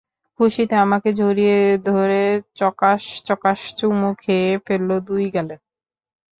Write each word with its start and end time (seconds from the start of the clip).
খুশিতে 0.39 0.75
আমাকে 0.77 1.09
জড়িয়ে 1.19 1.57
ধরে 1.85 2.21
চকাস 2.55 3.01
চকাস 3.27 3.59
চুমু 3.77 4.09
খেয়ে 4.21 4.51
ফেলল 4.65 4.89
দুই 5.07 5.25
গালে। 5.35 5.55